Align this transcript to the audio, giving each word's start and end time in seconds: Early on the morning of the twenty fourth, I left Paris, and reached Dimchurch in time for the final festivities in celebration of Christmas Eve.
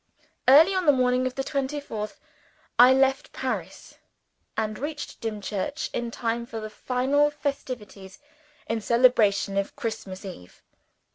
Early 0.47 0.73
on 0.73 0.87
the 0.87 0.91
morning 0.91 1.27
of 1.27 1.35
the 1.35 1.43
twenty 1.43 1.79
fourth, 1.79 2.19
I 2.79 2.91
left 2.91 3.33
Paris, 3.33 3.99
and 4.57 4.79
reached 4.79 5.21
Dimchurch 5.21 5.91
in 5.93 6.09
time 6.09 6.47
for 6.47 6.59
the 6.59 6.71
final 6.71 7.29
festivities 7.29 8.17
in 8.67 8.81
celebration 8.81 9.57
of 9.57 9.75
Christmas 9.75 10.25
Eve. 10.25 10.63